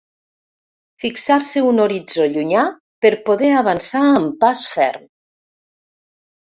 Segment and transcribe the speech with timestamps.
[1.03, 2.65] Fixar-se un horitzó llunyà
[3.07, 5.07] per poder avançar amb pas ferm.